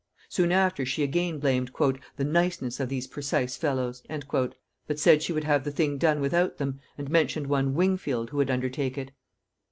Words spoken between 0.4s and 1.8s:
after, she again blamed